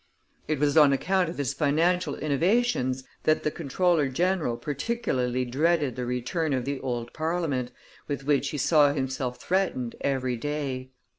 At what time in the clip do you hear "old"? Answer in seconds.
6.79-7.13